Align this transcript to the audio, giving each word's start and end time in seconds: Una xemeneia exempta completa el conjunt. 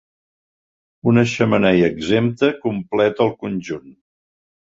Una 1.11 1.23
xemeneia 1.33 1.89
exempta 1.95 2.49
completa 2.65 3.25
el 3.27 3.31
conjunt. 3.45 3.95